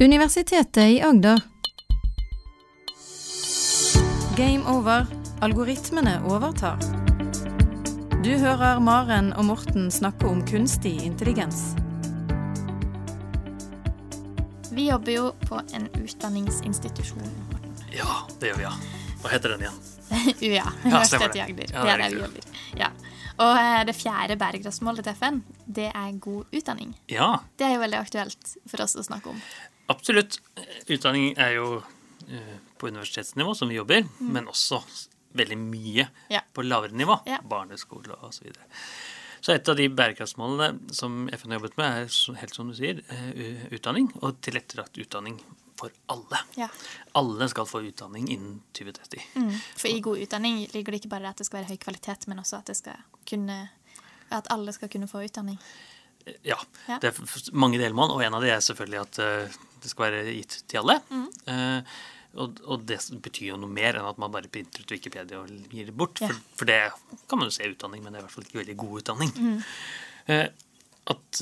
[0.00, 1.40] Universitetet i Agder.
[4.36, 5.06] Game over.
[5.40, 6.76] Algoritmene overtar.
[8.24, 11.62] Du hører Maren og Morten snakke om kunstig intelligens.
[14.76, 17.30] Vi jobber jo på en utdanningsinstitusjon.
[17.96, 18.72] Ja, det gjør vi, ja.
[19.22, 19.78] Hva heter den igjen?
[20.50, 21.70] UiA, Universitetet i det.
[21.72, 21.72] Agder.
[21.72, 22.50] Ja, det det er er der vi jobber.
[22.82, 22.90] Ja.
[23.36, 26.92] Og eh, det fjerde bærekraftsmålet til FN, det er god utdanning.
[27.08, 29.40] Ja, Det er jo veldig aktuelt for oss å snakke om.
[29.92, 30.38] Absolutt.
[30.88, 31.82] Utdanning er jo
[32.28, 34.82] eh, på universitetsnivå som vi jobber, men også
[35.36, 36.32] veldig mye Mm.
[36.32, 36.40] Ja.
[36.54, 37.18] på lavere nivå.
[37.28, 37.38] Ja.
[37.44, 38.64] Barneskole og så videre.
[39.40, 43.02] Så et av de bærekraftsmålene som FN har jobbet med, er helt som du sier,
[43.12, 44.08] eh, utdanning.
[44.22, 45.36] Og tilrettelagt utdanning
[45.76, 46.38] for alle.
[46.56, 46.68] Ja.
[47.14, 49.20] Alle skal få utdanning innen 2030.
[49.36, 49.52] Mm.
[49.76, 52.38] For i god utdanning ligger det ikke bare at det skal være høy kvalitet, men
[52.40, 52.96] også at, det skal
[53.28, 53.68] kunne,
[54.32, 55.58] at alle skal kunne få utdanning.
[56.44, 56.58] Ja,
[56.88, 56.98] Ja.
[57.02, 60.34] det er mange delmål, og en av de er selvfølgelig at eh, det skal være
[60.34, 60.96] gitt til alle.
[61.10, 61.26] Mm.
[61.52, 61.96] Eh,
[62.36, 65.48] og, og det betyr jo noe mer enn at man bare printer ut Wikipedia og
[65.72, 66.20] gir det bort.
[66.20, 66.28] Ja.
[66.28, 66.80] For, for det
[67.30, 68.98] kan man jo se i utdanning, men det er i hvert fall ikke veldig god
[69.00, 69.32] utdanning.
[69.38, 69.62] Mm.
[70.34, 70.46] Eh,
[71.06, 71.38] at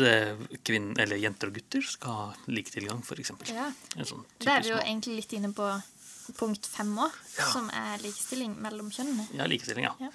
[0.68, 3.30] kvinner, eller jenter og gutter skal ha lik tilgang, f.eks.
[3.48, 3.70] Ja.
[4.04, 5.68] Sånn Da er vi jo egentlig litt inne på
[6.36, 7.46] punkt fem òg, Ja.
[7.48, 9.24] som er likestilling mellom kjønnene.
[9.38, 9.94] Ja, likestilling, ja.
[10.00, 10.10] Ja.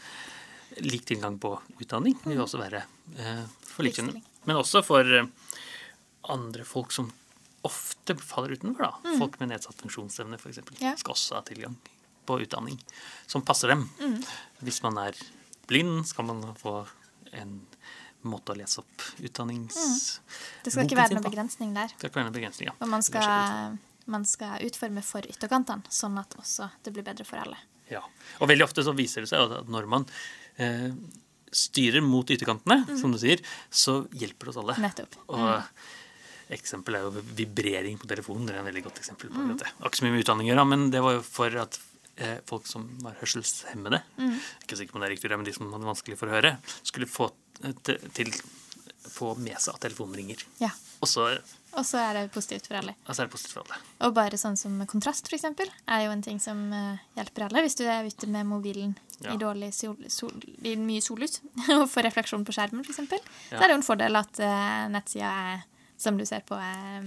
[0.86, 2.84] Lik tilgang på utdanning vil også være
[3.18, 4.22] eh, for likestilling.
[4.48, 5.28] Men også for eh,
[6.30, 7.12] andre folk som
[7.68, 8.88] ofte faller utenfor.
[8.88, 9.16] da.
[9.20, 10.62] Folk med nedsatt funksjonsevne f.eks.
[10.80, 10.94] Ja.
[11.00, 11.76] skal også ha tilgang
[12.30, 12.78] på utdanning
[13.28, 13.88] som passer dem.
[14.64, 15.18] Hvis man er
[15.68, 16.84] blind, skal man få
[17.36, 17.60] en
[18.22, 19.78] måte å lese opp utdannings...
[20.64, 21.92] Det skal ikke være noen begrensning der.
[21.94, 22.76] Det skal ikke være noen begrensning, ja.
[22.80, 23.78] Og man skal,
[24.12, 27.60] man skal utforme for ytterkantene, sånn at også det blir bedre for alle.
[27.90, 28.04] Ja.
[28.40, 30.06] Og veldig ofte så viser det seg at når man
[30.62, 30.92] eh,
[31.56, 34.78] styrer mot ytterkantene, som du sier, så hjelper det oss alle.
[34.84, 35.18] Nettopp.
[35.34, 35.46] Og
[36.54, 38.48] eksempel er jo vibrering på telefonen.
[38.48, 39.54] Det er en veldig godt eksempel på mm.
[39.60, 41.80] Det har ikke så mye med utdanning å gjøre, men det var jo for at
[42.18, 44.02] eh, folk som var hørselshemmede,
[44.64, 46.56] ikke sikker på om det er riktig, men de som hadde vanskelig for å høre,
[46.82, 47.30] skulle få
[48.16, 48.34] til,
[49.10, 50.46] få med seg at telefonen ringer.
[50.64, 50.72] Ja.
[51.00, 51.30] Og så
[51.78, 52.96] Og så er det positivt for alle.
[53.06, 53.78] altså er det positivt for alle.
[54.08, 57.62] Og bare sånn som kontrast, eksempel, er jo en ting som eh, hjelper alle.
[57.62, 59.34] Hvis du er ute med mobilen Ja.
[59.34, 60.32] i, dårlig sol, sol,
[60.64, 61.42] i mye sollys
[61.76, 63.00] og får refleksjon på skjermen, f.eks.,
[63.52, 63.58] Ja.
[63.58, 65.66] så er det jo en fordel at uh, nettsida er,
[66.00, 67.04] som du ser på, er,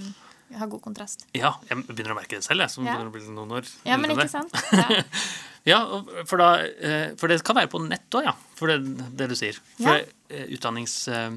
[0.59, 1.27] har god kontrast.
[1.35, 2.95] Ja, jeg begynner å merke det selv, jeg, som Ja.
[2.97, 4.53] begynner å bli noen år Ja, men ikke sant?
[4.73, 5.03] Ja.
[5.65, 5.77] Ja,
[6.27, 8.33] for, da, eh, for det kan være på nett òg, ja.
[8.59, 8.81] For det,
[9.15, 9.55] det du sier.
[9.79, 10.01] For Ja.
[10.29, 11.07] eh, utdannings...
[11.07, 11.31] eh,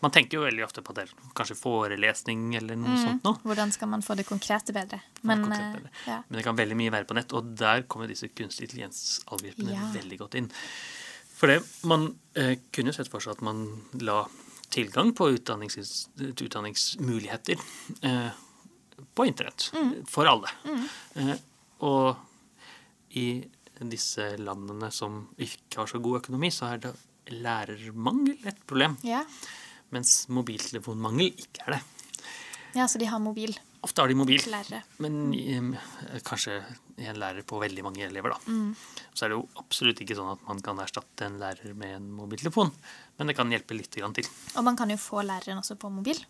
[0.00, 3.40] Man tenker jo veldig ofte på det, kanskje forelesning eller noe sånt noe.
[3.42, 5.00] Hvordan skal man få det konkrete bedre?
[5.26, 5.90] Men, konkret eh, bedre.
[6.28, 10.18] Men det kan veldig mye være på nett, og der kommer disse kunstig intelligens-algoritmene veldig
[10.22, 10.48] godt inn.
[11.34, 12.06] For det, man
[12.38, 13.64] eh, kunne sett for seg at man
[13.98, 14.20] la
[14.70, 17.58] tilgang på utdannings, utdanningsmuligheter
[18.02, 18.28] eh,
[19.14, 20.04] på internett Mm.
[20.06, 20.48] for alle.
[21.16, 21.34] Eh,
[21.80, 22.16] og
[23.18, 23.44] i
[23.82, 26.94] disse landene som ikke har så god økonomi, så er det
[27.42, 28.96] lærermangel et problem.
[29.06, 29.24] Ja.
[29.92, 31.82] Mens mobiltelefonmangel ikke er det.
[32.78, 34.38] ja, så de har mobil, Ofte har de mobil.
[34.46, 34.82] lærere.
[35.02, 35.72] Men um,
[36.22, 36.60] kanskje
[37.02, 38.38] en lærer på veldig mange elever, da.
[38.46, 38.76] Mm.
[39.12, 42.06] Så er det jo absolutt ikke sånn at man kan erstatte en lærer med en
[42.14, 42.70] mobiltelefon.
[43.18, 44.04] Men det kan hjelpe litt til.
[44.06, 46.20] Og man kan jo få læreren også på mobil.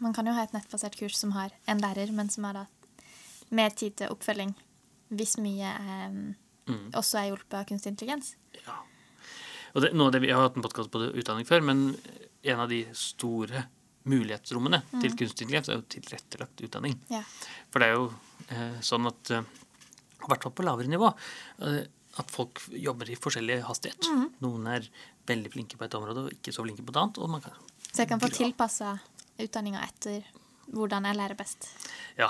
[0.00, 2.66] Man kan jo ha et nettbasert kurs som har en lærer, men som har da
[3.50, 4.54] mer tid til oppfølging
[5.14, 6.18] hvis mye er,
[6.68, 6.90] Mm.
[6.92, 8.34] også er hjulpet av kunstig intelligens.
[8.66, 8.74] Ja.
[9.72, 11.96] Og det, det, jeg har hatt en podkast på utdanning før, men
[12.44, 13.62] en av de store
[14.08, 16.98] mulighetsrommene til kunstig intelligens er jo tilrettelagt utdanning.
[17.08, 17.22] Ja.
[17.72, 18.10] For det er jo
[18.52, 19.48] eh, sånn at eh,
[20.20, 21.08] I hvert fall på lavere nivå.
[21.64, 21.86] Eh,
[22.18, 24.08] at folk jobber i forskjellig hastighet.
[24.42, 24.88] Noen er
[25.28, 27.20] veldig flinke på et område og ikke så flinke på et annet.
[27.22, 27.54] Og man kan,
[27.92, 28.96] Så jeg kan få tilpassa
[29.42, 30.26] utdanninga etter
[30.74, 31.68] hvordan jeg lærer best.
[32.18, 32.28] ja,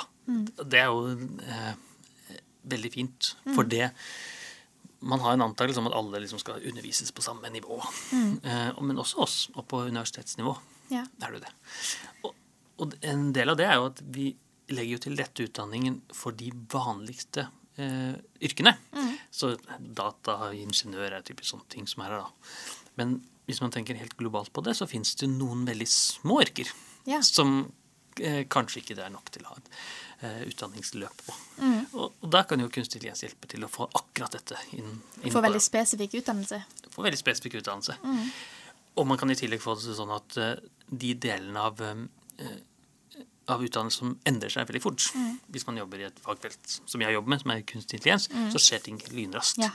[0.63, 1.73] det er jo eh,
[2.69, 3.33] veldig fint.
[3.55, 3.91] For det
[5.01, 7.77] Man har en antakelse om at alle liksom skal undervises på samme nivå.
[8.43, 10.57] Eh, men også oss, og på universitetsnivå.
[10.91, 11.05] Ja.
[11.23, 11.53] er det jo det.
[12.25, 12.35] Og,
[12.83, 14.33] og en del av det er jo at vi
[14.75, 17.47] legger jo til rette utdanningen for de vanligste
[17.79, 18.75] eh, yrkene.
[19.31, 22.83] Så data, ingeniør er typisk sånne ting som er her, da.
[22.99, 26.75] Men hvis man tenker helt globalt på det, så fins det noen veldig små yrker
[27.09, 27.23] Ja.
[27.25, 27.73] som
[28.21, 29.71] eh, kanskje ikke det er nok til å ha et
[30.21, 31.37] eh, utdanningsløp på.
[31.63, 31.81] Mm.
[31.95, 35.35] Og, og da kan jo kunstig intelligens hjelpe til å få akkurat dette inn, inn
[35.35, 36.63] Få veldig spesifikk utdannelse.
[36.95, 37.99] få veldig spesifikk utdannelse.
[38.99, 40.57] Og man kan i tillegg få det sånn at eh,
[40.89, 42.57] de delene av, eh,
[43.49, 45.05] av utdannelse som endrer seg veldig fort
[45.53, 48.61] Hvis man jobber i et fagfelt som jeg jobber med, som er kunstig intelligens, så
[48.63, 49.63] skjer ting lynraskt.
[49.63, 49.71] Ja.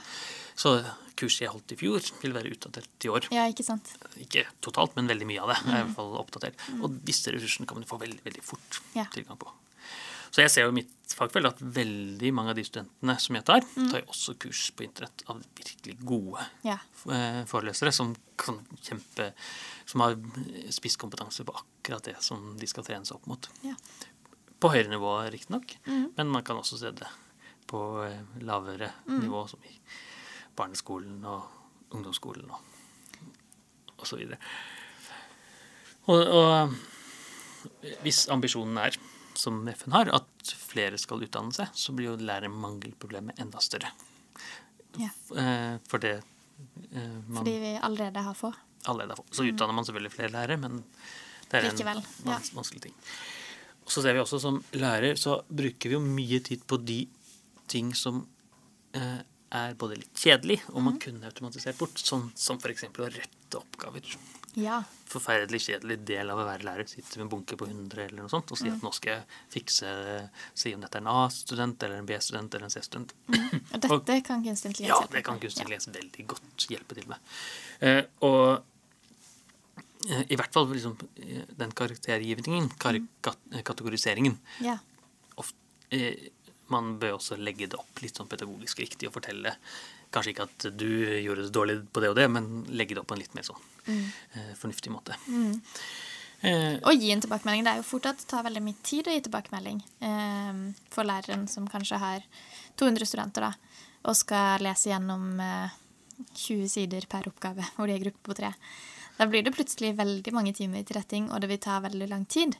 [0.54, 0.76] Så
[1.16, 3.28] kurset jeg holdt i fjor, vil være utdatert i år.
[3.34, 3.92] Ja, ikke sant?
[4.20, 6.54] Ikke totalt, men veldig mye av det er i hvert fall oppdatert.
[6.82, 9.04] Og disse ressursene kan man få veldig, veldig fort Ja.
[9.14, 9.50] tilgang på.
[10.34, 13.44] Så jeg ser jo i mitt fagfelt at veldig mange av de studentene som jeg
[13.46, 16.78] tar, tar jo også kurs på internett av virkelig gode Ja.
[17.06, 19.32] eh, forelesere som kan kjempe
[19.86, 20.16] Som har
[20.74, 23.48] spisskompetanse på akkurat det som de skal trene seg opp mot.
[23.62, 23.74] Ja.
[24.58, 26.14] På høyere nivå, riktignok, mm.
[26.16, 27.06] men man kan også se det
[27.70, 29.20] på eh, lavere Mm.
[29.26, 29.78] nivå, som i
[30.56, 32.60] barneskolen og ungdomsskolen og,
[33.98, 34.38] og så videre.
[36.10, 38.96] Og, og hvis ambisjonen er,
[39.38, 43.90] som FN har, at flere skal utdanne seg, så blir jo lærermangelproblemet enda større.
[45.00, 45.10] Ja.
[45.34, 48.52] Eh, For det eh, man Fordi vi allerede har få.
[48.86, 49.26] allerede har få.
[49.30, 50.84] Så utdanner man selvfølgelig flere lærere, men
[51.50, 52.38] det er en vans ja.
[52.54, 52.94] vanskelig ting.
[53.84, 57.04] Og så ser vi også som lærer så bruker vi jo mye tid på de
[57.68, 58.22] ting som
[58.96, 59.20] eh,
[59.54, 62.86] er både litt kjedelig og man man kunne automatisert bort, sånn som f.eks.
[62.86, 64.16] å rette oppgaver.
[64.54, 64.82] Ja.
[65.10, 66.86] Forferdelig kjedelig del av å være lærer.
[66.86, 68.76] Sitte med en bunke på 100 eller noe sånt og si mm.
[68.76, 69.94] at nå skal jeg fikse
[70.54, 73.16] Si om dette er en A-student eller en B-student eller en C-student.
[73.74, 77.34] Og dette kan kunstig intelligens Ja, det kan kunstig intelligens veldig godt hjelpe til med.
[77.82, 78.46] Eh, og
[80.06, 84.78] eh, i hvert fall liksom, eh, den karaktergivningen, kar kat kategoriseringen yeah.
[85.42, 85.58] ofte,
[85.90, 86.30] eh,
[86.72, 89.56] Man bør også legge det opp litt sånn pedagogisk riktig og fortelle
[90.14, 90.86] Kanskje ikke at du
[91.24, 93.42] gjorde det dårlig på det og det, men legge det opp på en litt mer
[93.48, 93.58] sånn
[93.90, 95.16] eh, fornuftig måte.
[96.44, 97.64] Eh, Og gi en tilbakemelding.
[97.66, 100.60] Det er jo fort at det tar veldig mye tid å gi tilbakemelding eh,
[100.94, 102.22] for læreren som kanskje har
[102.78, 103.52] 200 studenter da,
[104.06, 105.74] og skal lese gjennom eh,
[106.46, 108.52] 20 sider per oppgave, hvor de er gruppe på tre.
[109.18, 112.22] Da blir det plutselig veldig mange timer til retting, og det vil ta veldig lang
[112.30, 112.54] tid.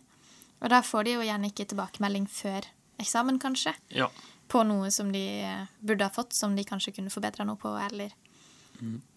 [0.59, 2.67] Og da får de jo gjerne ikke tilbakemelding før
[3.03, 4.09] eksamen, kanskje, ja.
[4.49, 7.73] på noe som de eh, burde ha fått, som de kanskje kunne forbedra noe på,
[7.91, 8.13] eller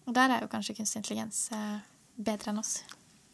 [0.06, 1.80] Og der er jo kanskje kunstig intelligens eh,
[2.16, 2.78] bedre enn oss.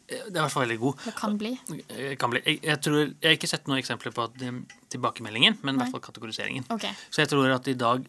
[0.09, 1.03] Eh, Det er i hvert fall veldig god.
[1.05, 1.51] Det kan bli.
[1.87, 2.41] Eh, Kan bli.
[2.45, 4.57] Jeg, jeg, tror, jeg har ikke sett noen eksempler på at, eh,
[4.91, 6.65] tilbakemeldingen, men i hvert fall kategoriseringen.
[6.75, 6.91] Okay.
[7.09, 8.03] Så jeg tror at i dag,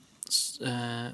[0.66, 1.10] eh,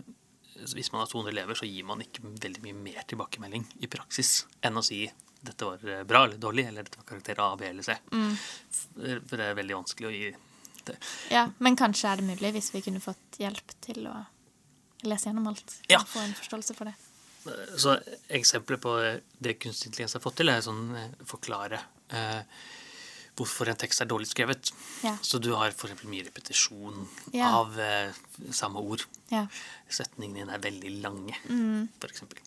[0.73, 4.45] hvis man har 200 elever, så gir man ikke veldig mye mer tilbakemelding i praksis
[4.63, 5.05] enn å si
[5.43, 7.99] dette var bra eller dårlig, eller dette var karakter A, B eller C.
[8.15, 10.33] Eh, For det er veldig vanskelig å gi
[10.91, 10.97] det.
[11.31, 14.17] Ja, men kanskje er det mulig hvis vi kunne fått hjelp til å
[15.09, 15.77] lese gjennom alt.
[15.91, 15.99] Ja.
[16.07, 16.95] Få en forståelse for det.
[17.77, 17.97] Så
[18.31, 18.93] eksempler på
[19.43, 21.81] det kunstig intelligens har fått til, er sånn eh, forklare
[22.15, 22.43] eh,
[23.35, 24.71] hvorfor en tekst er dårlig skrevet.
[25.03, 25.17] Ja.
[25.25, 26.05] Så du har f.eks.
[26.07, 27.49] mye repetisjon Ja.
[27.63, 28.13] av eh,
[28.55, 29.03] samme ord.
[29.33, 29.47] Ja.
[29.91, 31.89] Setningene dine er veldig lange, Mm.
[31.99, 32.39] for eksempel.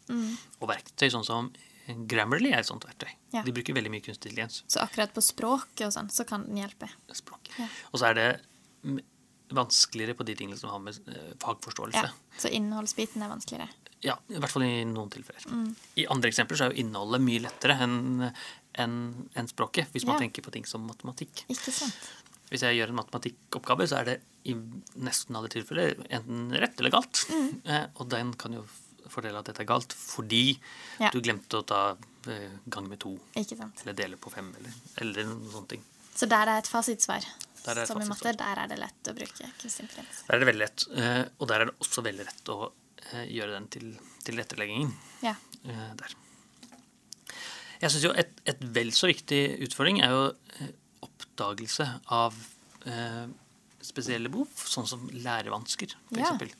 [0.61, 1.51] Og verktøy sånn som
[1.85, 3.09] Grammarly er et sånt verktøy.
[3.35, 3.43] Ja.
[3.45, 4.63] De bruker veldig mye kunstig intelligens.
[4.71, 6.89] Så akkurat på språket og sånn, så kan den hjelpe.
[7.13, 7.51] Språk.
[7.59, 7.67] Ja.
[7.91, 8.29] Og så er det
[9.55, 12.05] vanskeligere på de tingene som har med eh, fagforståelse.
[12.07, 12.39] Ja.
[12.41, 13.69] Så innholdsbiten er vanskeligere.
[14.05, 15.45] Ja, I hvert fall i noen tilfeller.
[15.49, 15.69] Mm.
[16.01, 18.27] I andre eksempler så er jo innholdet mye lettere enn
[18.81, 18.95] en,
[19.33, 21.45] en språket, hvis man tenker på ting som matematikk.
[21.47, 22.09] Ikke sant?
[22.51, 24.53] Hvis jeg gjør en matematikkoppgave, så er det i
[25.01, 27.25] nesten alle tilfeller enten rett eller galt.
[27.31, 27.47] Mm.
[27.75, 28.65] Eh, og den kan jo
[29.05, 30.57] f- fordele at dette er galt fordi
[30.99, 31.09] Ja.
[31.13, 31.97] du glemte å ta
[32.27, 33.81] eh, gang med to, Ikke sant?
[33.83, 35.83] eller dele på fem, eller, eller noen sånne ting.
[36.15, 37.25] Så der er et fasitsvar.
[37.67, 40.23] Er et Som i matte, der er det lett å bruke kunstig intelligens.
[40.27, 40.85] Der er det veldig lett.
[40.97, 42.71] eh, og der er det også veldig lett å
[43.11, 44.93] eh, gjøre den til tilretteleggingen.
[45.21, 45.35] Ja.
[45.65, 46.13] der.
[47.81, 50.21] Jeg syns jo et, et vel så viktig utfordring er jo
[51.05, 52.33] oppdagelse av
[52.87, 53.25] eh,
[53.85, 56.31] spesielle behov, sånn som lærevansker, Ja.
[56.37, 56.55] f.eks.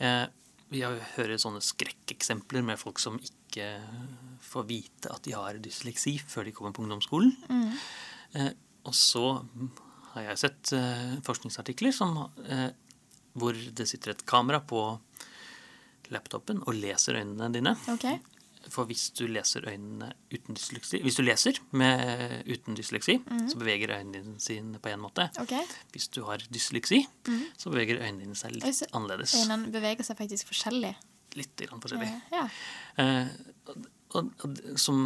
[0.00, 0.26] Eh,
[0.72, 3.68] vi hører sånne skrekkeksempler med folk som ikke
[4.42, 7.34] får vite at de har dysleksi før de kommer på ungdomsskolen.
[8.32, 8.52] Eh,
[8.88, 9.26] og så
[10.14, 12.16] har jeg sett eh, forskningsartikler som,
[12.48, 12.70] eh,
[13.36, 14.80] hvor det sitter et kamera på
[16.12, 17.76] laptopen og leser øynene dine.
[17.92, 18.06] OK.
[18.72, 23.18] For hvis du leser øynene uten dysleksi Hvis du leser med, uten dysleksi,
[23.52, 25.26] så beveger øynene dine sine på en måte.
[25.42, 25.60] Okay.
[25.92, 27.02] Hvis du har dysleksi,
[27.60, 29.34] så beveger øynene dine seg litt så annerledes.
[29.42, 30.94] Øynene beveger seg faktisk forskjellig.
[31.36, 32.08] Litt forskjellig.
[32.32, 32.46] Ja.
[33.02, 33.28] Eh,
[33.68, 33.84] og,
[34.16, 35.04] og, og, det- som,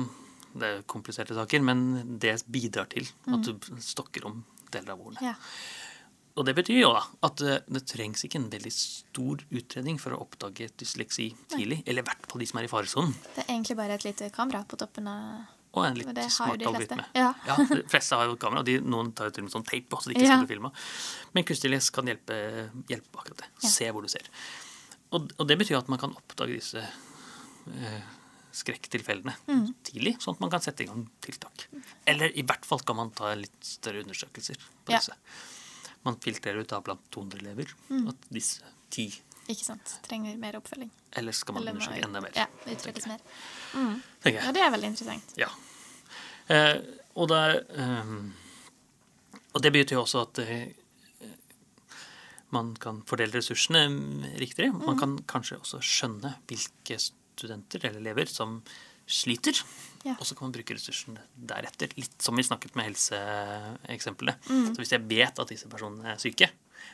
[0.54, 5.32] det er kompliserte saker, men det bidrar til at du stokker om deler av ordene.
[5.32, 5.35] ja.
[6.37, 10.12] Og det betyr jo da at eh, det trengs ikke en veldig stor utredning for
[10.12, 11.78] å oppdage dysleksi tidlig.
[11.88, 13.14] Eller i hvert fall de som er i faresonen.
[13.35, 17.05] Det er egentlig bare et lite kamera på toppen av Og en litt smart algoritme.
[17.16, 17.31] Ja.
[17.57, 18.61] de fleste har jo kamera.
[18.61, 20.37] og De, noen tar jo til og med sånn tape på, så de ikke Ja.
[20.37, 20.71] skal bli filma.
[21.37, 22.37] Men kunstig les kan hjelpe,
[22.88, 23.49] hjelpe på akkurat det.
[23.64, 23.73] Ja.
[23.73, 24.28] Se hvor du ser.
[25.16, 28.00] Og, og det betyr at man kan oppdage disse eh,
[28.57, 29.66] skrekktilfellene Mm.
[29.85, 31.66] tidlig, sånn at man kan sette i gang tiltak.
[32.07, 35.00] Eller i hvert fall kan man ta litt større undersøkelser på Ja.
[36.07, 38.09] Man filtrerer ut da blant 200 elever Mm.
[38.13, 38.63] at disse
[38.95, 39.09] ti
[39.49, 39.93] Ikke sant.
[40.03, 40.91] Trenger mer oppfølging.
[41.15, 42.33] Eller skal man Eller undersøke enda mer?
[42.35, 43.21] Ja, utredes mer.
[44.25, 45.35] tenker Ja, det er veldig interessant.
[45.39, 45.47] Ja.
[46.49, 46.81] Eh,
[47.15, 48.33] og, det er, ehm,
[49.55, 50.73] og det betyr jo også at eh,
[52.51, 53.85] man kan fordele ressursene
[54.39, 54.73] riktigere.
[54.73, 58.63] Man kan kanskje også skjønne hvilke studenter eller elever som
[59.07, 59.59] sliter.
[60.07, 60.15] Ja.
[60.21, 61.91] Og så kan man bruke ressursene deretter.
[61.99, 64.37] Litt som vi snakket med helseeksemplene.
[64.47, 66.51] Så hvis jeg vet at disse personene er syke,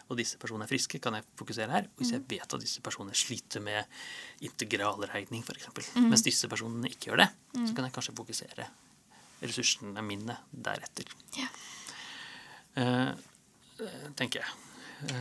[0.09, 1.89] og disse personene er friske, kan jeg fokusere her.
[1.93, 3.85] Og hvis jeg vet at disse personene sliter med
[4.45, 7.29] integralregning, f.eks., eksempel mens disse personene ikke gjør det,
[7.59, 8.69] så kan jeg kanskje fokusere
[9.43, 11.09] ressursene mine deretter.
[11.37, 11.49] Ja.
[12.79, 13.13] Eh,
[14.19, 15.13] tenker jeg.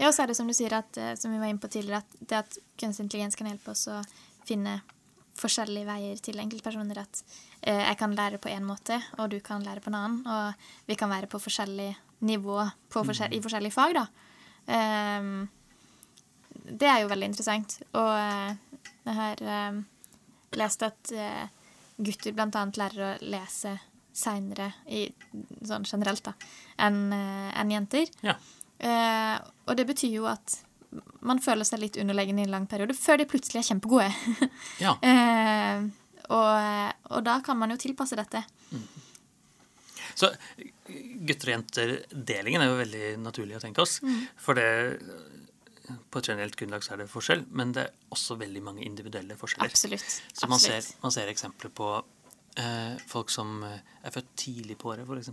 [0.00, 2.00] Ja, og så er det som du sier, at, som vi var inne på tidligere,
[2.00, 4.00] at det at kunstig intelligens kan hjelpe oss å
[4.48, 4.80] finne
[5.38, 7.02] forskjellige veier til enkeltpersoner.
[7.02, 7.22] At
[7.62, 10.20] eh, jeg kan lære på én måte, og du kan lære på en annen.
[10.26, 11.92] Og vi kan være på forskjellig
[12.26, 12.58] nivå
[12.92, 14.06] på forskjell i forskjellige fag, da.
[14.70, 15.48] Um,
[16.50, 17.78] det er jo veldig interessant.
[17.96, 18.50] Og uh,
[19.06, 19.78] jeg har eh,
[20.60, 21.46] lest at uh,
[22.00, 23.78] gutter annet lærer å lese
[24.20, 24.72] seinere,
[25.64, 26.34] sånn generelt, da,
[26.84, 28.10] enn uh, en jenter.
[28.26, 28.36] Ja.
[28.80, 30.54] Og det betyr jo at
[31.26, 34.08] man føler seg litt underlegen i en lang periode, før de plutselig er kjempegode.
[34.84, 34.96] ja.
[35.06, 35.84] eh,
[36.30, 38.42] og, og da kan man jo tilpasse dette.
[40.18, 40.32] Så
[41.26, 44.00] gutter og jenter-delingen er jo veldig naturlig å tenke oss.
[44.40, 44.68] For det
[46.10, 49.36] på et generelt grunnlag så er det forskjell, men det er også veldig mange individuelle
[49.38, 49.72] forskjeller.
[49.72, 50.18] Absolutt.
[50.34, 51.88] Så man ser, man ser eksempler på
[53.08, 55.30] folk som eh, er født tidlig på året, f.eks.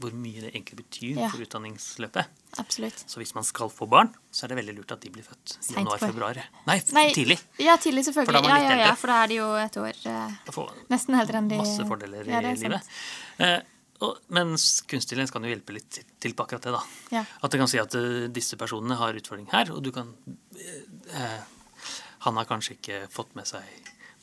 [0.00, 1.20] Hvor mye det egentlig betyr Mm.
[1.22, 1.28] Ja.
[1.30, 2.32] for utdanningsløpet.
[2.58, 3.04] Absolutt.
[3.06, 5.56] Så hvis man skal få barn, så er det veldig lurt at de blir født
[5.70, 6.40] i januar-februar.
[6.66, 7.38] Nei, Nei, tidlig.
[7.62, 8.50] Ja, tidlig, For da selvfølgelig.
[8.50, 10.60] Ja, ja, for da er de jo et år eh,
[10.92, 12.92] nesten eldre enn de masse fordeler i livet.
[13.38, 13.58] Eh,
[14.04, 16.72] og, mens kan jo hjelpe litt til, til på akkurat det.
[16.74, 16.82] da.
[17.14, 17.24] Ja.
[17.40, 20.72] At det kan si at uh, disse personene har utfordring her, og du kan uh,
[21.14, 21.38] eh,
[22.26, 23.62] Han har kanskje ikke fått med seg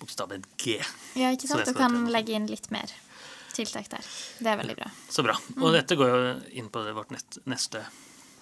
[0.03, 0.77] bokstaven G.
[1.19, 1.65] Ja, ikke sant?
[1.67, 2.91] Du kan legge inn litt mer
[3.53, 4.09] tiltak der.
[4.39, 4.89] Det er veldig bra.
[5.09, 5.37] Så bra.
[5.55, 5.61] Mm.
[5.63, 7.13] Og dette går jo inn på det, vårt
[7.49, 7.83] neste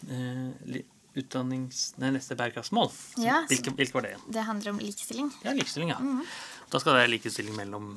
[0.07, 0.81] eh,
[1.19, 1.83] utdannings...
[2.01, 2.91] Nei, neste bærekraftsmål.
[3.21, 4.25] Ja, hvilke, hvilke var det igjen?
[4.37, 5.31] Det handler om likestilling.
[5.43, 5.99] Ja, likestilling, ja.
[5.99, 6.23] Mm.
[6.71, 7.93] Da skal det være likestilling mellom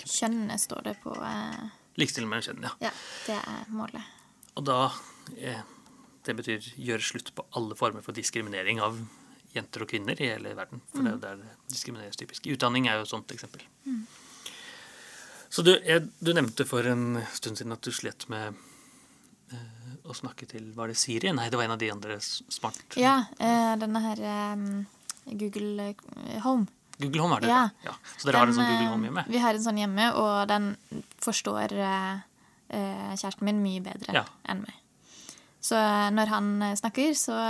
[0.00, 1.68] Kjønnene står det på eh,
[2.00, 2.90] Likestilling mellom kjønnene, ja.
[2.90, 2.92] Ja,
[3.26, 4.16] det er målet.
[4.58, 4.78] Og da
[5.36, 5.62] eh,
[6.26, 8.98] Det betyr gjøre slutt på alle former for diskriminering av
[9.54, 10.80] jenter og kvinner i hele verden.
[10.92, 12.46] For det er jo der det diskrimineres typisk.
[12.52, 13.64] Utdanning er jo et sånt eksempel.
[15.50, 18.54] Så du, jeg, du nevnte for en stund siden at du slet med
[19.50, 21.32] eh, å snakke til Var det Siri?
[21.34, 24.62] Nei, det var en av de andre smart Ja, eh, denne her eh,
[25.40, 26.68] Google eh, Home.
[27.00, 27.50] Google Home er det?
[27.50, 27.64] Ja.
[27.88, 27.96] ja.
[28.16, 29.24] Så dere har en sånn Google eh, Home hjemme?
[29.32, 30.70] Vi har en sånn hjemme, og den
[31.24, 32.22] forstår eh,
[32.70, 34.24] eh, kjæresten min mye bedre Ja.
[34.54, 34.76] enn meg.
[35.60, 37.40] Så eh, når han eh, snakker, så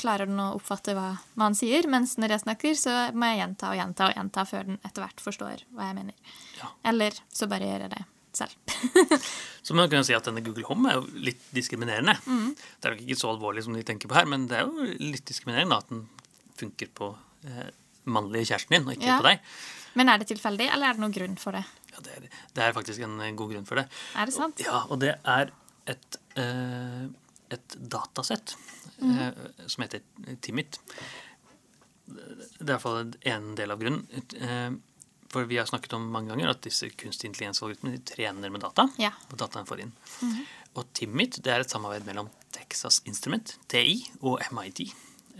[0.00, 3.40] klarer den å oppfatte hva, hva han sier, mens når jeg snakker, så må jeg
[3.42, 6.34] gjenta og gjenta og gjenta før den etter hvert forstår hva jeg mener.
[6.60, 6.70] Ja.
[6.92, 8.02] Eller så bare gjør jeg det
[8.34, 8.54] selv.
[9.64, 12.16] Så man kan jo si at denne Google Home er jo litt diskriminerende.
[12.26, 12.48] Mm.
[12.58, 14.88] Det er nok ikke så alvorlig som de tenker på her, men det er jo
[14.98, 16.02] litt diskriminerende at den
[16.58, 17.12] funker på
[17.46, 17.70] eh,
[18.10, 19.20] mannlige kjæresten din, og ikke Ja.
[19.22, 19.46] på deg.
[19.94, 21.62] Men er det tilfeldig, eller er det noen grunn for det?
[21.94, 22.26] Ja, det, er,
[22.58, 23.86] det er faktisk en eh, god grunn for det.
[24.18, 24.60] Er det sant?
[24.66, 25.54] Ja, og det er
[25.94, 27.06] et, eh,
[27.52, 28.56] et datasett
[28.98, 29.12] mm.
[29.18, 30.02] eh, som heter
[30.40, 30.80] Timit.
[32.06, 32.18] Det
[32.60, 34.04] er i hvert fall en del av grunnen.
[34.40, 34.72] Eh,
[35.34, 38.86] for vi har snakket om mange ganger at disse kunstig intelligens-algoritmene trener med data.
[39.02, 39.10] Ja.
[39.32, 39.94] Og dataen får inn.
[40.22, 40.36] Mm.
[40.78, 44.86] Og Timit det er et samarbeid mellom Texas Instrument, TI, og MIT.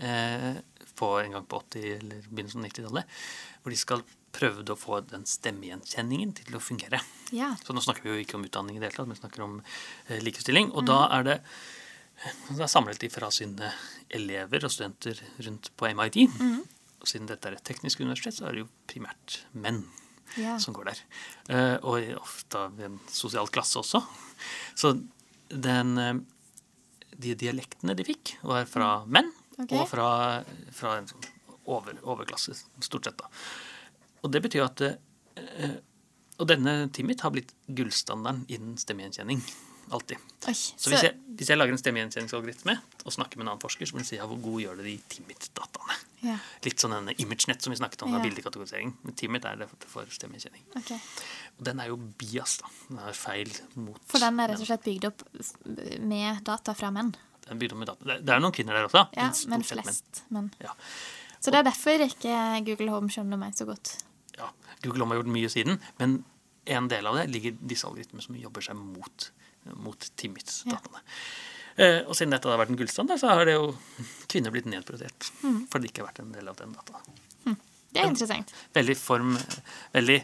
[0.03, 0.53] Eh,
[0.95, 3.17] på en gang på 80- eller begynnelsen av 90-tallet.
[3.63, 4.03] Hvor de skal
[4.35, 6.99] prøve å få den stemmegjenkjenningen til å fungere.
[7.35, 7.53] Ja.
[7.63, 9.57] Så nå snakker vi jo ikke om utdanning i det hele tatt, men snakker om
[9.61, 10.73] eh, likestilling.
[10.75, 11.37] Og da er det
[12.57, 13.71] da samlet de fra sine
[14.09, 16.17] elever og studenter rundt på MIT.
[17.01, 19.83] Og siden dette er et teknisk universitet, så er det jo primært menn
[20.37, 20.57] Ja.
[20.59, 21.01] som går der.
[21.53, 24.01] Eh, og ofte av en sosial klasse også.
[24.75, 24.93] Så
[25.49, 26.13] den, eh,
[27.17, 29.29] de dialektene de fikk, var fra menn,
[29.59, 29.77] okay.
[29.77, 30.07] og fra,
[30.71, 31.27] fra en sånn
[31.67, 33.17] over, overklasse, stort sett.
[33.17, 33.29] da.
[34.23, 35.77] Og det betyr at eh,
[36.37, 39.39] Og denne Timit har blitt gullstandarden innen stemmegjenkjenning.
[39.91, 40.17] Alltid.
[40.47, 42.73] Oi, Så hvis jeg, hvis jeg lager en stemmegjenkjenningsalgoritme
[43.05, 44.85] og snakker med en annen forsker, så må jeg si ja, hvor god gjør det
[44.85, 45.97] de Timit-dataene.
[46.25, 48.19] Ja, Litt sånn denne ImageNet som vi snakket om, Ja.
[48.23, 48.95] bildekategorisering.
[49.03, 50.63] Men Timit er det for- stemmegjenkjenning.
[50.77, 50.97] Okay.
[51.59, 52.67] Og den er jo bias, da.
[52.89, 55.21] Den er feil mot For den er rett og slett bygd opp
[56.01, 57.13] med data fra menn.
[57.45, 58.05] Den er bygd opp med data.
[58.05, 60.49] Det er er noen kvinner der også, Ja, men flest menn.
[60.49, 60.51] menn.
[60.61, 60.73] Ja.
[61.39, 64.03] Så det er derfor ikke Google Home skjønner meg så godt.
[64.37, 64.49] ja.
[64.81, 66.23] Google Home har gjort mye siden, men
[66.67, 69.29] en del av det ligger disse algoritmene som jobber seg mot,
[69.73, 71.01] mot Timit-dataene.
[71.77, 72.03] Ja.
[72.07, 73.71] og siden dette har vært en gullstandard, så har det jo
[74.31, 75.31] kvinner blitt nedprioritert.
[75.43, 75.65] Mm.
[75.71, 77.01] Fordi det ikke har vært en del av den data.
[77.95, 78.49] Det er interessant.
[78.75, 79.37] Veldig form
[79.93, 80.17] Veldig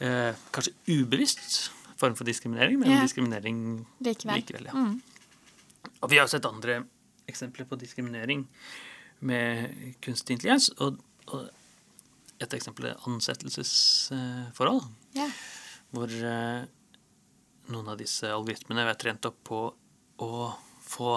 [0.00, 1.70] eh, kanskje ubevisst
[2.00, 3.02] form for diskriminering, men Ja.
[3.04, 3.58] diskriminering
[4.00, 4.36] Likevel.
[4.40, 4.64] likevel.
[4.66, 4.72] ja.
[4.72, 5.02] Mm.
[6.02, 6.80] Og vi har sett andre
[7.28, 8.46] eksempler på diskriminering
[9.20, 10.70] med kunstig intelligens.
[10.80, 10.96] Og,
[11.28, 11.50] og
[12.40, 14.82] et eksempel er ansettelsesforhold,
[15.14, 15.28] Ja.
[15.92, 16.64] hvor eh,
[17.72, 19.60] noen av disse algoritmene vært trent opp på
[20.22, 20.30] å
[20.86, 21.12] få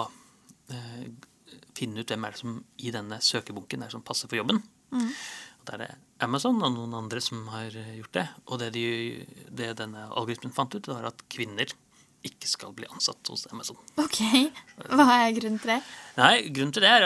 [0.72, 1.06] eh,
[1.76, 4.62] finne ut hvem er det som i denne søkebunken er som passer for jobben.
[4.94, 5.10] Mm.
[5.60, 5.90] Og Da er det
[6.24, 8.26] Amazon og noen andre som har gjort det.
[8.48, 8.84] Og det, de,
[9.52, 11.68] det denne algoritmen fant ut, var at kvinner
[12.26, 13.76] ikke skal bli ansatt hos Amazon.
[14.02, 14.18] OK.
[14.88, 15.80] Hva er grunnen til det?
[16.18, 17.04] Nei, grunnen til det er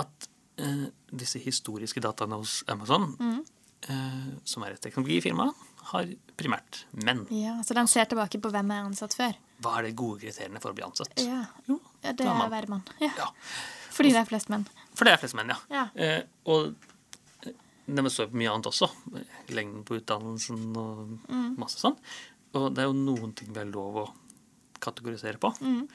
[0.00, 0.28] at
[0.62, 3.42] eh, disse historiske dataene hos Amazon, Mm.
[3.90, 5.50] eh, som er et teknologifirma,
[5.92, 7.24] har primært menn.
[7.34, 9.36] Ja, Så den ser tilbake på hvem er ansatt før?
[9.64, 11.12] Hva er de gode kriteriene for å bli ansatt?
[11.18, 12.84] Ja, Jo, ja det er å være mann.
[13.02, 13.10] Ja.
[13.18, 13.28] Ja,
[13.90, 14.66] Fordi det er flest menn.
[14.94, 15.58] For det er flest menn, ja.
[15.72, 15.86] Ja.
[15.98, 16.74] Eh, og
[17.46, 17.54] eh,
[17.88, 18.90] det står på mye annet også.
[19.56, 21.56] Lengden på utdannelsen og Mm.
[21.58, 21.96] masse sånn.
[22.54, 24.06] Og det er jo noen ting vi har lov å
[24.80, 25.50] kategorisere på.
[25.60, 25.88] Mm.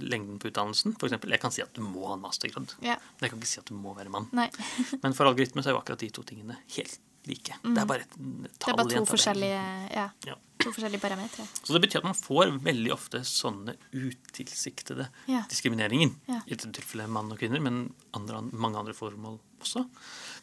[0.00, 1.30] Lengden på utdannelsen, for eksempel.
[1.30, 2.72] Jeg kan si at du må ha en mastergrad.
[2.82, 2.96] Ja.
[3.20, 4.26] Men jeg kan ikke si at du må være mann.
[4.32, 7.54] Men for algoritmer så er jo akkurat de to tingene helt like.
[7.62, 8.48] Det er bare et tall.
[8.58, 9.60] Det er bare to forskjellige,
[9.94, 10.34] ja, Ja.
[10.60, 11.46] to forskjellige parametere.
[11.62, 15.42] Så det betyr at man får veldig ofte sånne utilsiktede Ja.
[15.48, 16.14] diskrimineringer.
[16.28, 19.88] I dette tilfellet mann og kvinner, men andre, mange andre formål også.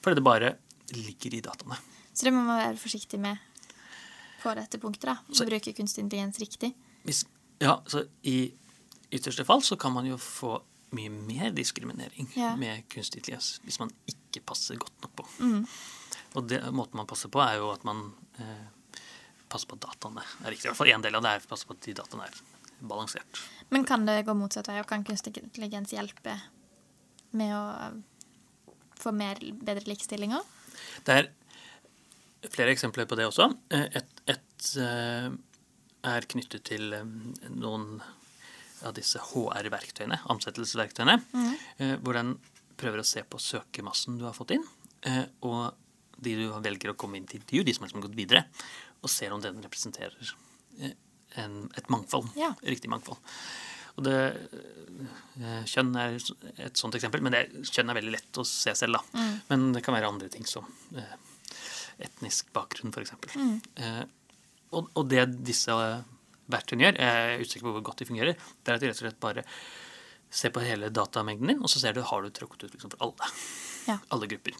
[0.02, 0.56] Fordi det bare
[0.94, 1.78] ligger i dataene.
[2.14, 3.38] Så det må man være forsiktig med
[4.42, 5.02] på dette punktet.
[5.06, 5.18] da.
[5.32, 6.74] Så- bruke kunstig intelligens riktig.
[7.06, 7.26] Hvis,
[7.60, 8.52] ja, så I
[9.12, 10.62] ytterste fall så kan man jo få
[10.94, 12.28] mye mer diskriminering
[12.60, 15.26] med kunstig intelligens hvis man ikke passer godt nok på.
[15.40, 15.68] Mm.
[16.38, 18.06] Og det, måten man passer på, er jo at man
[18.40, 18.94] eh,
[19.52, 20.70] passer på at dataene er riktige.
[20.70, 22.40] I hvert fall én del av det er å passe på at de dataene er
[22.82, 23.42] balansert.
[23.70, 26.38] Men kan det gå motsatt vei, og kan kunstig intelligens hjelpe
[27.38, 27.66] med å
[29.02, 30.58] få mer, bedre likestilling òg?
[31.06, 31.30] Det er
[32.52, 33.52] flere eksempler på det også.
[33.74, 35.30] Eh, Et, et eh,
[36.12, 37.06] er knyttet til eh,
[37.50, 38.02] noen
[38.82, 42.00] av disse HR-verktøyene, ansettelsesverktøyene, mm.
[42.02, 42.32] hvor den
[42.82, 44.64] prøver å se på søkemassen du har fått inn,
[45.46, 45.76] og
[46.24, 48.46] de du velger å komme inn til intervju, de som har gått videre,
[49.02, 50.34] og ser om den representerer
[50.80, 50.96] eh,
[51.42, 52.32] en, et mangfold.
[52.40, 52.54] Ja.
[52.62, 53.20] Riktig mangfold.
[54.00, 54.16] Og det,
[55.42, 59.00] eh, kjønn er et sånt eksempel, men det, kjønn er veldig lett å se selv.
[59.00, 59.28] da.
[59.50, 61.18] Men det kan være andre ting som eh,
[62.08, 63.14] etnisk bakgrunn, f.eks.
[63.36, 63.58] Mm.
[63.76, 64.04] Eh,
[64.72, 65.76] og, og det disse
[66.52, 69.02] verktøyene gjør, jeg er usikker på hvor godt de fungerer, det er at de rett
[69.02, 69.46] og slett bare
[70.32, 73.04] ser på hele datamengden din, og så ser du har du tråkket ut liksom for
[73.08, 73.32] alle.
[73.90, 73.98] Ja.
[74.16, 74.56] Alle grupper.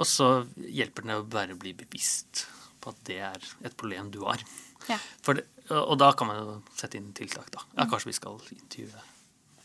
[0.00, 2.46] Og så hjelper den å bare bli bevisst
[2.80, 4.40] på at det er et problem du har.
[4.88, 4.96] Ja.
[5.20, 5.44] For det,
[5.76, 7.60] og da kan man jo sette inn tiltak, da.
[7.76, 9.02] Ja, kanskje vi skal intervjue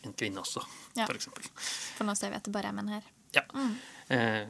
[0.06, 0.60] en kvinne også,
[0.94, 1.06] Ja.
[1.08, 1.46] for eksempel.
[1.96, 3.02] For nå ser vi at det bare er menn her.
[3.34, 3.42] Ja.
[4.12, 4.44] Eh,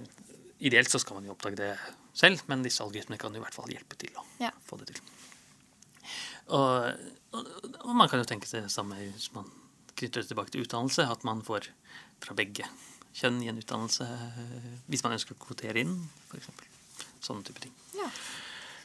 [0.61, 1.71] ideelt så skal man jo oppdage det
[2.13, 4.51] selv, men disse algoritmene kan jo i hvert fall hjelpe til å Ja.
[4.67, 5.01] få det til.
[6.49, 6.93] Og,
[7.35, 7.47] og,
[7.85, 9.49] og man kan jo tenke seg det samme hvis man
[9.97, 11.71] knytter det tilbake til utdannelse, at man får
[12.21, 12.67] fra begge
[13.17, 15.95] kjønn i en utdannelse eh, hvis man ønsker å kvotere inn,
[16.29, 16.51] f.eks.
[17.25, 17.73] Sånne type ting.
[17.97, 18.09] Ja.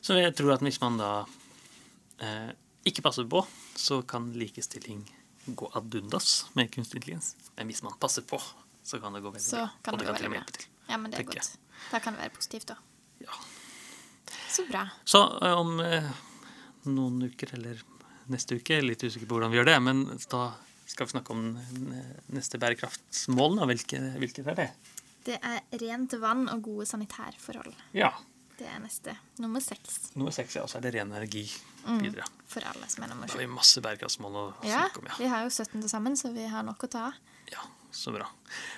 [0.02, 1.12] Så jeg tror at hvis man da
[2.24, 2.52] eh,
[2.88, 3.44] ikke passer på,
[3.78, 5.04] så kan likestilling
[5.46, 7.36] gå ad undas med kunstig intelligens.
[7.58, 8.40] Men hvis man passer på,
[8.84, 9.68] så kan det gå veldig bra.
[9.68, 10.68] og det det kan til og med hjelpe til.
[10.90, 11.52] ja, men det er godt.
[11.92, 12.78] Da kan det være positivt, da.
[13.22, 13.38] Ja.
[14.50, 14.88] Så bra.
[15.06, 16.10] Så eh, om eh,
[16.90, 17.82] noen uker, eller
[18.32, 20.44] neste uke, litt usikker på hvordan vi gjør det, men da
[20.92, 21.46] skal vi snakke om
[22.36, 23.58] neste bærekraftsmål.
[23.62, 23.70] da.
[23.72, 24.68] Hvilke, hvilket er det?
[25.26, 27.74] Det er rent vann og gode sanitærforhold.
[27.94, 28.12] Ja.
[28.62, 29.16] Det er neste.
[29.42, 30.12] Nummer seks.
[30.16, 30.62] Nummer seks, ja.
[30.66, 31.46] Og så er det ren energi
[32.02, 32.26] videre.
[32.52, 35.08] For alle som er nummer Da har vi masse bærekraftsmål å Ja, snakke om.
[35.10, 35.16] Ja.
[35.18, 37.14] vi har jo 17 til sammen, så vi har nok å ta av.
[37.52, 38.28] ja, så bra.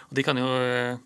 [0.10, 0.98] Og de kan jo eh,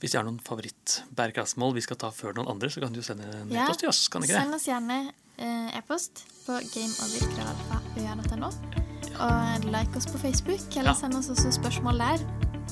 [0.00, 3.24] Hvis de har noen favoritt-bærekraftsmål vi skal ta før noen andre, så kan jo sende
[3.28, 4.56] en Ja, e-post til oss, kan ikke Send det?
[4.60, 5.00] oss gjerne
[5.38, 8.79] eh, e-post på gameover.no.
[9.20, 10.94] Og like oss på Facebook, eller Ja.
[10.94, 12.18] send oss også spørsmål der.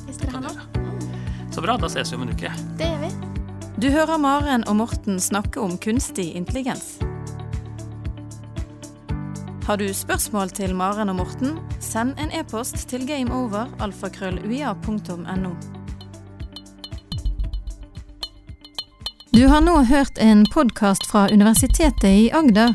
[0.07, 0.61] Hvis dere har noe.
[1.53, 2.51] Så bra, da ses vi om en uke.
[2.79, 3.11] Det gjør vi.
[3.79, 6.99] Du hører Maren og Morten snakke om kunstig intelligens.
[9.67, 15.55] Har du spørsmål til Maren og Morten, send en e-post til gameover.alfakrølluia.no.
[19.35, 22.75] Du har nå hørt en podkast fra Universitetet i Agder.